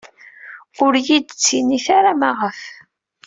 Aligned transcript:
Ur 0.83 0.93
iyi-d-ttinit 0.95 1.85
ara 1.97 2.13
maɣef. 2.19 2.61